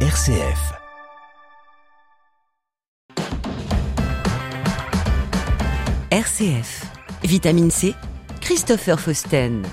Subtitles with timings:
[0.00, 0.74] RCF.
[6.10, 6.82] RCF.
[7.22, 7.94] Vitamine C.
[8.42, 9.64] Christopher Fausten.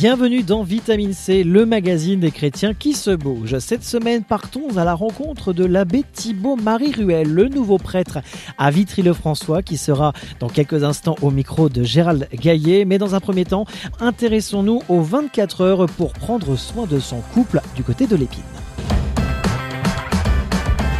[0.00, 3.58] Bienvenue dans Vitamine C, le magazine des chrétiens qui se bouge.
[3.58, 8.20] Cette semaine, partons à la rencontre de l'abbé Thibaut Marie Ruel, le nouveau prêtre
[8.58, 12.84] à Vitry-le-François, qui sera dans quelques instants au micro de Gérald Gaillet.
[12.84, 13.64] Mais dans un premier temps,
[13.98, 18.44] intéressons-nous aux 24 heures pour prendre soin de son couple du côté de l'épine.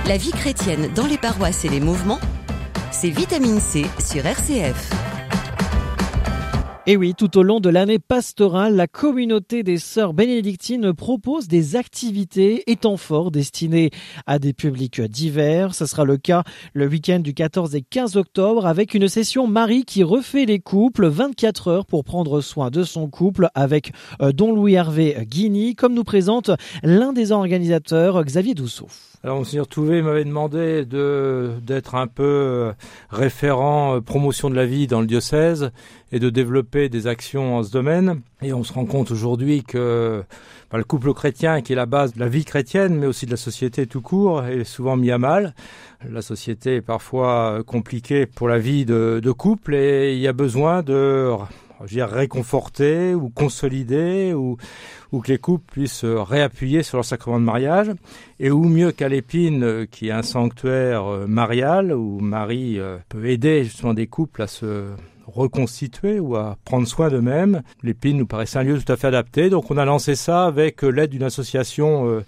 [0.09, 2.19] La vie chrétienne dans les paroisses et les mouvements,
[2.91, 5.08] c'est Vitamine C sur RCF.
[6.91, 11.77] Et oui, tout au long de l'année pastorale, la communauté des sœurs bénédictines propose des
[11.77, 13.31] activités et temps forts
[14.27, 15.75] à des publics divers.
[15.75, 19.85] Ce sera le cas le week-end du 14 et 15 octobre avec une session Marie
[19.85, 24.55] qui refait les couples 24 heures pour prendre soin de son couple avec euh, Don
[24.55, 26.51] Louis Hervé Guigny, comme nous présente
[26.83, 28.89] l'un des organisateurs, Xavier Dousseau.
[29.25, 32.73] Alors, Monseigneur Touvé m'avait demandé de, d'être un peu euh,
[33.11, 35.73] référent euh, promotion de la vie dans le diocèse
[36.13, 38.21] et de développer des actions en ce domaine.
[38.43, 40.23] Et on se rend compte aujourd'hui que
[40.71, 43.31] bah, le couple chrétien, qui est la base de la vie chrétienne, mais aussi de
[43.31, 45.55] la société tout court, est souvent mis à mal.
[46.09, 50.83] La société est parfois compliquée pour la vie de, couple et il y a besoin
[50.83, 51.33] de
[51.85, 54.57] je dire, réconforter ou consolider ou,
[55.13, 57.91] que les couples puissent réappuyer sur leur sacrement de mariage.
[58.41, 62.99] Et où mieux qu'à l'épine, euh, qui est un sanctuaire euh, marial, où Marie euh,
[63.09, 64.87] peut aider justement des couples à se
[65.29, 67.63] reconstituer ou à prendre soin d'eux-mêmes.
[67.83, 70.83] L'épine nous paraissait un lieu tout à fait adapté, donc on a lancé ça avec
[70.83, 72.23] l'aide d'une association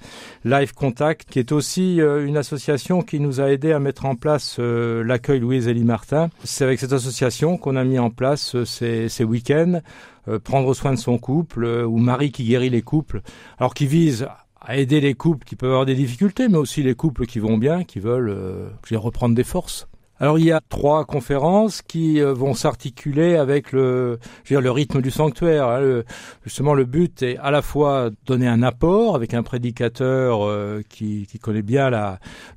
[0.45, 4.59] Life Contact, qui est aussi une association qui nous a aidé à mettre en place
[4.59, 6.31] l'accueil Louise Elie Martin.
[6.45, 9.81] C'est avec cette association qu'on a mis en place ces, week-ends,
[10.45, 13.23] prendre soin de son couple, ou Marie qui guérit les couples,
[13.59, 14.29] alors qui vise
[14.61, 17.59] à aider les couples qui peuvent avoir des difficultés, mais aussi les couples qui vont
[17.59, 19.89] bien, qui veulent euh, reprendre des forces.
[20.23, 25.01] Alors il y a trois conférences qui euh, vont s'articuler avec le, dire, le rythme
[25.01, 25.67] du sanctuaire.
[25.67, 26.03] Hein.
[26.45, 31.27] justement, le but est à la fois donner un apport avec un prédicateur euh, qui,
[31.41, 31.91] connaît bien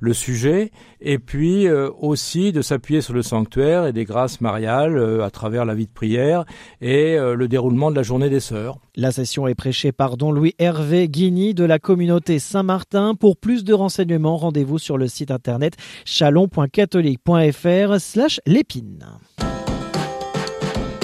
[0.00, 5.22] le sujet, et puis euh, aussi de s'appuyer sur le sanctuaire et des grâces mariales
[5.22, 6.44] à travers la vie de prière
[6.82, 8.76] et le déroulement de la journée des sœurs.
[8.94, 13.14] La session est prêchée par Don Louis Hervé Guigny de la communauté Saint-Martin.
[13.14, 17.53] Pour plus de renseignements, rendez-vous sur le site internet chalon.catholique.fr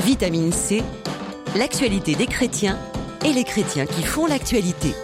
[0.05, 0.83] Vitamine C,
[1.56, 2.78] l'actualité des chrétiens
[3.25, 4.94] et les chrétiens qui font l'actualité.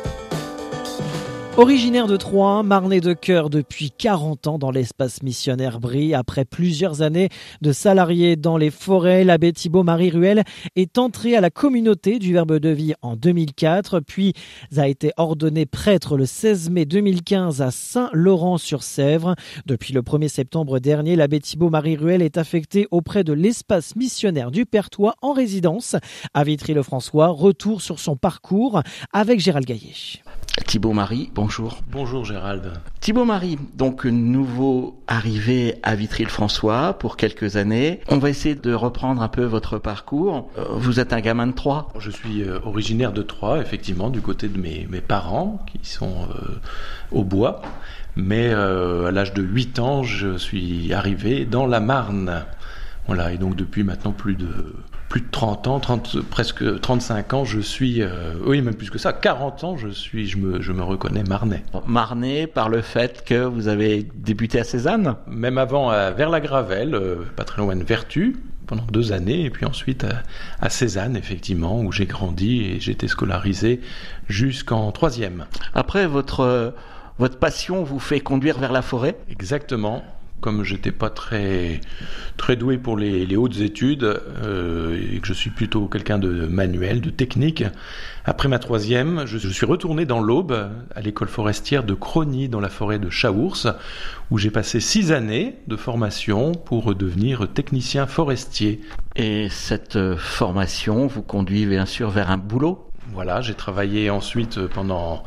[1.58, 7.00] Originaire de Troyes, marné de cœur depuis 40 ans dans l'espace missionnaire Brie, après plusieurs
[7.00, 7.30] années
[7.62, 10.44] de salarié dans les forêts, l'abbé Thibault Marie Ruel
[10.76, 14.34] est entré à la communauté du Verbe de Vie en 2004, puis
[14.76, 19.34] a été ordonné prêtre le 16 mai 2015 à Saint-Laurent-sur-Sèvre.
[19.64, 24.50] Depuis le 1er septembre dernier, l'abbé Thibault Marie Ruel est affecté auprès de l'espace missionnaire
[24.50, 25.96] du Pertois en résidence
[26.34, 27.28] à Vitry-le-François.
[27.28, 28.82] Retour sur son parcours
[29.14, 30.20] avec Gérald Gaillet.
[30.64, 31.82] Thibaut Marie, bonjour.
[31.90, 32.72] Bonjour Gérald.
[33.00, 38.00] Thibaut Marie, donc nouveau arrivé à Vitry-le-François pour quelques années.
[38.08, 40.50] On va essayer de reprendre un peu votre parcours.
[40.58, 44.22] Euh, vous êtes un gamin de Troyes Je suis euh, originaire de Troyes, effectivement, du
[44.22, 46.58] côté de mes, mes parents qui sont euh,
[47.12, 47.60] au bois.
[48.16, 52.46] Mais à l'âge de 8 ans, je suis arrivé dans la Marne.
[53.06, 54.48] Voilà, et donc depuis maintenant plus de
[55.16, 58.98] plus de 30 ans, 30, presque 35 ans, je suis, euh, oui, même plus que
[58.98, 61.62] ça, 40 ans, je suis, je me, je me reconnais marnais.
[61.86, 65.16] Marnais par le fait que vous avez débuté à Cézanne?
[65.26, 69.64] Même avant, à Vers-la-Gravelle, euh, pas très loin de Vertu, pendant deux années, et puis
[69.64, 70.22] ensuite à,
[70.60, 73.80] à Cézanne, effectivement, où j'ai grandi et j'ai été scolarisé
[74.28, 75.46] jusqu'en troisième.
[75.72, 76.74] Après, votre,
[77.18, 79.16] votre passion vous fait conduire vers la forêt?
[79.30, 80.04] Exactement
[80.40, 81.80] comme j'étais pas très
[82.36, 87.00] très doué pour les, hautes études euh, et que je suis plutôt quelqu'un de manuel,
[87.00, 87.64] de technique,
[88.24, 92.60] après ma troisième, je, je suis retourné dans l'Aube à l'école forestière de Crony dans
[92.60, 93.66] la forêt de Chaours,
[94.30, 98.80] où j'ai passé six années de formation pour devenir technicien forestier.
[99.14, 102.86] Et cette formation vous conduit bien sûr vers un boulot?
[103.12, 105.24] Voilà, j'ai travaillé ensuite pendant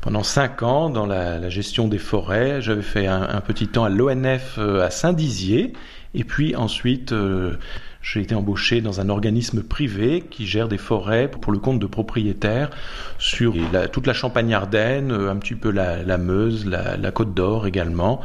[0.00, 2.62] pendant cinq ans dans la, gestion des forêts.
[2.62, 5.74] J'avais fait un, un, petit temps à l'ONF euh, à Saint-Dizier,
[6.14, 7.58] et puis ensuite euh,
[8.02, 11.86] j'ai été embauché dans un organisme privé qui gère des forêts pour le compte de
[11.86, 12.70] propriétaires
[13.18, 13.54] sur
[13.92, 18.22] toute la Champagne-Ardenne, un petit peu la, Meuse, la, Côte d'Or également.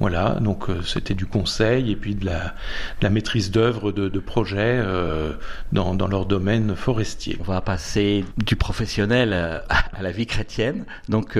[0.00, 5.32] Voilà, donc euh, c'était du conseil et puis de la, maîtrise d'œuvre de, projets euh,
[5.72, 7.36] dans, leur domaine forestier.
[7.40, 11.38] On va passer du professionnel à la vie chrétienne, donc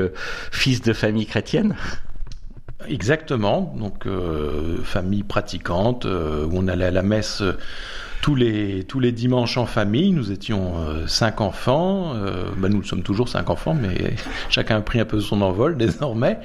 [0.50, 1.74] fils de famille chrétienne.
[2.88, 7.42] Exactement, donc euh, famille pratiquante, euh, on allait à la messe
[8.20, 10.12] tous les, tous les dimanches en famille.
[10.12, 12.14] Nous étions euh, cinq enfants,
[12.56, 14.14] ben nous sommes toujours cinq enfants, mais
[14.48, 16.38] chacun a pris un peu son envol désormais.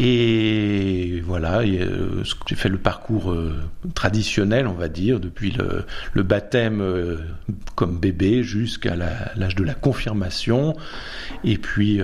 [0.00, 3.56] Et voilà, euh, j'ai fait le parcours euh,
[3.94, 5.52] traditionnel, on va dire, depuis
[6.14, 7.16] le, baptême euh,
[7.74, 10.76] comme bébé jusqu'à l'âge de la confirmation,
[11.42, 12.00] et puis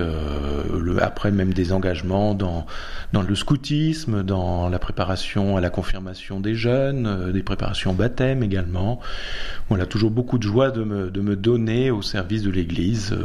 [1.01, 2.67] après même des engagements dans,
[3.13, 8.43] dans le scoutisme, dans la préparation à la confirmation des jeunes, des préparations au baptême
[8.43, 9.01] également.
[9.69, 13.17] Voilà, toujours beaucoup de joie de me, de me donner au service de l'Église,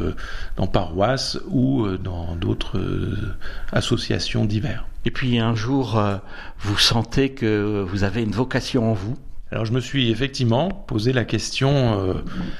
[0.57, 2.79] dans paroisse ou dans d'autres
[3.71, 4.58] associations diverses
[5.05, 6.17] et puis un jour, euh,
[6.59, 9.17] vous sentez que vous avez une vocation en vous.
[9.51, 12.13] Alors je me suis effectivement posé la question euh,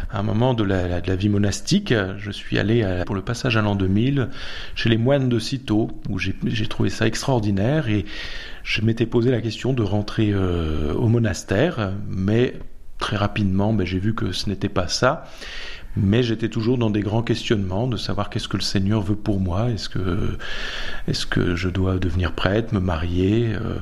[0.10, 1.94] à un moment de la, vie monastique.
[2.18, 4.30] Je suis allé pour le passage à l'an 2000
[4.74, 7.90] chez les moines de Cîteaux, où j'ai trouvé ça extraordinaire.
[7.90, 8.06] Et
[8.64, 12.54] je m'étais posé la question de rentrer euh, au monastère, mais
[13.00, 15.26] très rapidement ben, j'ai vu que ce n'était pas ça
[16.02, 19.40] mais j'étais toujours dans des grands questionnements de savoir qu'est-ce que le Seigneur veut pour
[19.40, 20.38] moi, est-ce que,
[21.08, 23.76] est-ce que je dois devenir prêtre, me marier euh.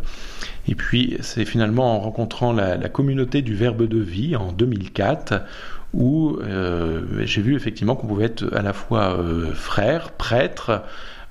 [0.67, 5.41] Et puis c'est finalement en rencontrant la, communauté du Verbe de vie en 2004
[5.93, 10.83] où euh, j'ai vu effectivement qu'on pouvait être à la fois euh, frère, prêtre,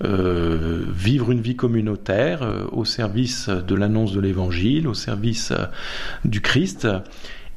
[0.02, 5.54] vivre une vie communautaire au service de l'annonce de l'Évangile, au service
[6.26, 6.86] du Christ,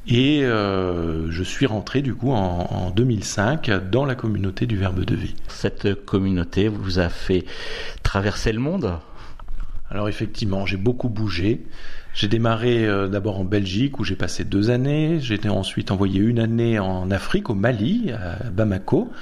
[0.06, 5.14] et euh, je suis rentré du coup en, 2005 dans la communauté du Verbe de
[5.14, 5.34] vie.
[5.48, 7.44] Cette communauté vous a fait
[8.02, 8.98] traverser le monde?
[9.90, 11.66] Alors effectivement, j'ai beaucoup bougé.
[12.14, 15.18] J'ai démarré euh, d'abord en Belgique où j'ai passé deux années.
[15.20, 19.12] J'ai été ensuite envoyé une année en Afrique, au Mali, à Bamako.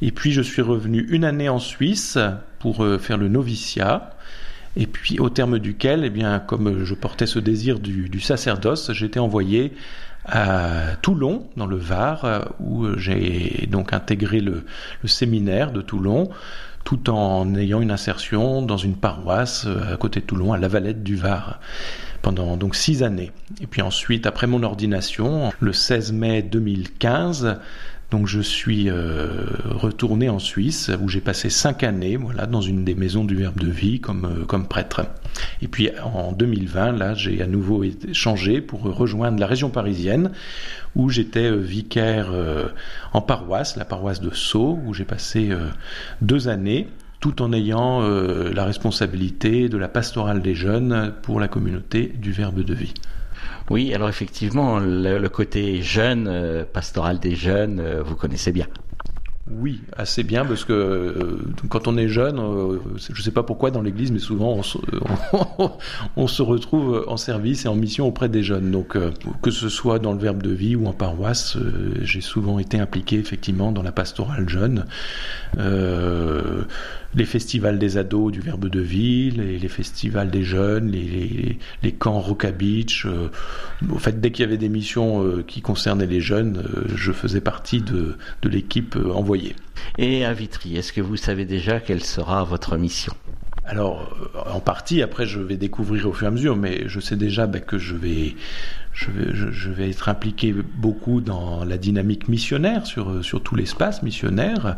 [0.00, 2.18] Et puis je suis revenu une année en Suisse
[2.58, 4.10] pour euh, faire le noviciat
[4.76, 9.20] et puis au terme duquel, eh bien, comme je portais ce désir du, sacerdoce, j'étais
[9.20, 9.72] envoyé
[10.24, 14.64] à Toulon, dans le Var, où j'ai donc intégré le,
[15.02, 16.30] le, séminaire de Toulon,
[16.82, 21.02] tout en ayant une insertion dans une paroisse à côté de Toulon, à La Valette
[21.02, 21.60] du Var
[22.24, 23.32] pendant donc six années.
[23.60, 27.58] Et puis ensuite, après mon ordination, le 16 mai 2015,
[28.10, 32.84] donc je suis euh, retourné en Suisse où j'ai passé cinq années, voilà, dans une
[32.84, 35.02] des maisons du Verbe de Vie comme euh, prêtre.
[35.62, 40.30] Et puis en 2020, là, j'ai à nouveau changé pour rejoindre la région parisienne
[40.94, 42.30] où j'étais euh, vicaire
[43.12, 45.50] en paroisse, la paroisse de Sceaux, où j'ai passé
[46.20, 46.88] deux années
[47.20, 52.62] tout en ayant la responsabilité de la pastorale des jeunes pour la communauté du Verbe
[52.62, 52.94] de Vie.
[53.70, 58.66] Oui, alors effectivement, le, côté jeune, euh, pastoral des jeunes, euh, vous connaissez bien.
[59.50, 61.38] Oui, assez bien parce que euh,
[61.68, 62.36] quand on est jeune,
[62.96, 64.58] je ne sais pas pourquoi dans l'Église, mais souvent
[66.16, 68.70] on se, retrouve en service et en mission auprès des jeunes.
[68.70, 68.96] Donc
[69.42, 71.58] que ce soit dans le Verbe de vie ou en paroisse,
[72.00, 74.86] j'ai souvent été impliqué effectivement dans la pastorale jeune
[77.14, 81.92] les festivals des ados du Verbe de Ville, les, les festivals des jeunes, les, les,
[81.92, 83.06] camps Roca Beach.
[83.06, 83.30] Euh,
[83.90, 87.12] en fait, dès qu'il y avait des missions euh, qui concernaient les jeunes, euh, je
[87.12, 89.54] faisais partie de, de l'équipe envoyée.
[89.98, 93.14] Et à Vitry, est-ce que vous savez déjà quelle sera votre mission?
[93.66, 94.14] Alors,
[94.52, 97.46] en partie, après, je vais découvrir au fur et à mesure, mais je sais déjà
[97.46, 98.34] bah, que je vais,
[98.94, 104.02] je vais, je, vais, être impliqué beaucoup dans la dynamique missionnaire sur, sur tout l'espace
[104.02, 104.76] missionnaire,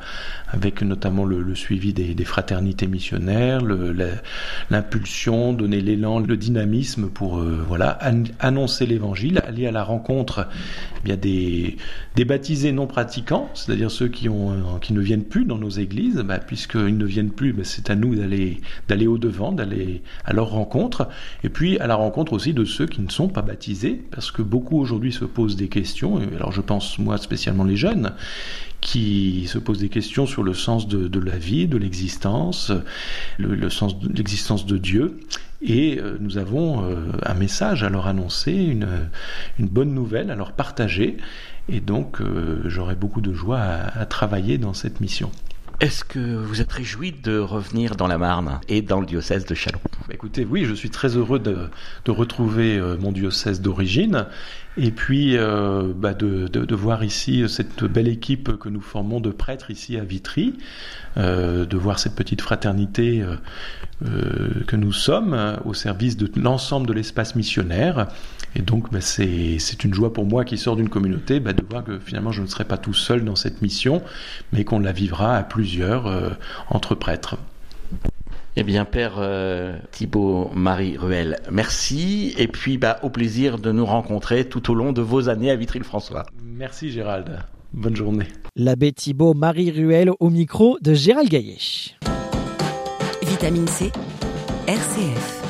[0.48, 3.60] avec notamment le, suivi des, des, fraternités missionnaires,
[4.70, 7.98] l'impulsion, donner l'élan, le dynamisme pour euh, voilà
[8.40, 10.48] annoncer l'évangile, aller à la rencontre
[11.08, 11.76] y a des,
[12.14, 16.16] des baptisés non pratiquants, c'est-à-dire ceux qui, ont, qui ne viennent plus dans nos églises,
[16.16, 20.32] bah, puisqu'ils ne viennent plus, bah, c'est à nous d'aller d'aller au devant, d'aller à
[20.32, 21.08] leur rencontre,
[21.44, 24.42] et puis à la rencontre aussi de ceux qui ne sont pas baptisés parce que
[24.42, 28.12] beaucoup aujourd'hui se posent des questions, alors je pense moi spécialement les jeunes,
[28.80, 32.72] qui se posent des questions sur le sens de, la vie, de l'existence,
[33.38, 35.18] le, sens de l'existence de Dieu.
[35.62, 39.08] Et euh, nous avons euh, un message à leur annoncer, une,
[39.58, 41.16] bonne nouvelle à leur partager.
[41.68, 45.32] Et donc euh, j'aurai beaucoup de joie à travailler dans cette mission.
[45.78, 49.54] Est-ce que vous êtes réjoui de revenir dans la Marne et dans le diocèse de
[49.54, 49.80] Chalon
[50.10, 51.68] écoutez, oui, je suis très heureux de,
[52.10, 54.26] retrouver euh, mon diocèse d'origine
[54.78, 59.70] et puis euh, bah de, voir ici cette belle équipe que nous formons de prêtres
[59.70, 60.54] ici à Vitry,
[61.16, 63.24] euh, de voir cette petite fraternité
[64.04, 68.08] euh, euh que nous sommes au service de l'ensemble de l'espace missionnaire.
[68.54, 71.84] Et donc bah, c'est une joie pour moi qui sort d'une communauté bah, de voir
[71.84, 74.02] que finalement je ne serai pas tout seul dans cette mission,
[74.52, 76.30] mais qu'on la vivra à plusieurs euh,
[76.70, 77.36] entre prêtres.
[78.58, 82.34] Eh bien, Père euh, Thibault Marie Ruel, merci.
[82.38, 85.56] Et puis, bah, au plaisir de nous rencontrer tout au long de vos années à
[85.56, 86.24] Vitry-le-François.
[86.42, 87.38] Merci Gérald.
[87.74, 88.26] Bonne journée.
[88.56, 91.58] L'abbé Thibault Marie Ruel au micro de Gérald Gaillet.
[93.36, 93.92] Vitamine C,
[94.66, 95.42] RCF.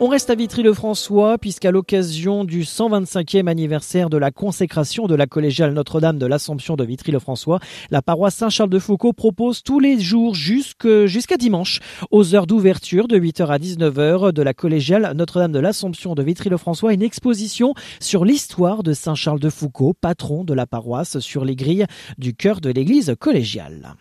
[0.00, 5.74] On reste à Vitry-le-François puisqu'à l'occasion du 125e anniversaire de la consécration de la collégiale
[5.74, 7.60] Notre-Dame de l'Assomption de Vitry-le-François,
[7.90, 13.58] la paroisse Saint-Charles-de-Foucault propose tous les jours jusqu'à dimanche aux heures d'ouverture de 8h à
[13.58, 19.92] 19h de la collégiale Notre-Dame de l'Assomption de Vitry-le-François une exposition sur l'histoire de Saint-Charles-de-Foucault,
[19.92, 21.84] patron de la paroisse, sur les grilles
[22.16, 23.96] du cœur de l'église collégiale.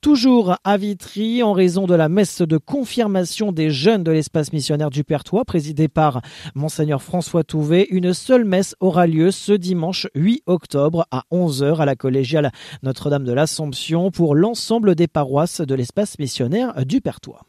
[0.00, 4.90] Toujours à Vitry, en raison de la messe de confirmation des jeunes de l'espace missionnaire
[4.90, 6.22] du Pertois, présidée par
[6.54, 11.84] Monseigneur François Touvet, une seule messe aura lieu ce dimanche 8 octobre à 11h à
[11.84, 12.52] la collégiale
[12.82, 17.46] Notre-Dame de l'Assomption pour l'ensemble des paroisses de l'espace missionnaire du Pertois.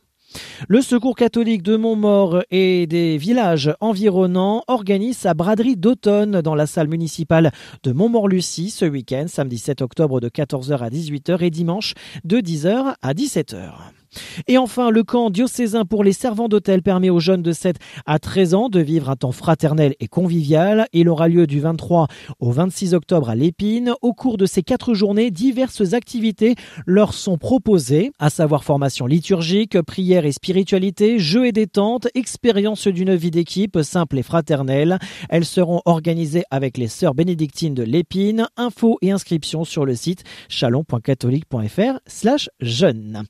[0.68, 6.68] Le Secours catholique de Montmort et des villages environnants organise sa braderie d'automne dans la
[6.68, 7.52] salle municipale
[7.84, 12.96] de Montmort-Lucie ce week-end, samedi 7 octobre de 14h à 18h et dimanche de 10h
[13.02, 14.03] à 17h.
[14.48, 18.20] Et enfin, le camp diocésain pour les servants d'hôtel permet aux jeunes de 7 à
[18.20, 20.88] 13 ans de vivre un temps fraternel et convivial.
[20.94, 22.08] Il aura lieu du 23
[22.40, 23.94] au 26 octobre à l'Épine.
[24.02, 26.56] Au cours de ces quatre journées, diverses activités
[26.86, 33.16] leur sont proposées, à savoir formation liturgique, prière et spiritualité, jeux et détente, expérience d'une
[33.16, 35.00] vie d'équipe simple et fraternelle.
[35.30, 38.48] Elles seront organisées avec les sœurs bénédictines de l'Épine.
[38.58, 43.24] Infos et inscriptions sur le site chalon.catholique.fr slash jeunes.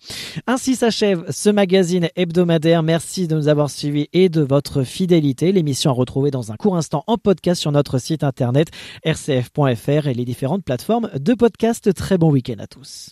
[0.75, 2.84] S'achève ce magazine hebdomadaire.
[2.84, 5.51] Merci de nous avoir suivis et de votre fidélité.
[5.51, 8.70] L'émission à retrouver dans un court instant en podcast sur notre site internet
[9.06, 11.94] rcf.fr et les différentes plateformes de podcast.
[11.94, 13.10] Très bon week-end à tous.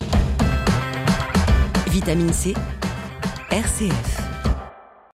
[1.89, 2.53] Vitamine C,
[3.51, 4.21] RCF.